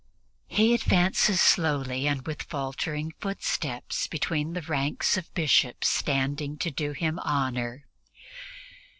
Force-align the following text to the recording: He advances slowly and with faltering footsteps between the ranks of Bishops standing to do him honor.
He 0.47 0.73
advances 0.73 1.39
slowly 1.39 2.07
and 2.07 2.25
with 2.25 2.41
faltering 2.41 3.13
footsteps 3.19 4.07
between 4.07 4.53
the 4.53 4.63
ranks 4.63 5.15
of 5.15 5.31
Bishops 5.35 5.89
standing 5.89 6.57
to 6.57 6.71
do 6.71 6.93
him 6.93 7.19
honor. 7.19 7.85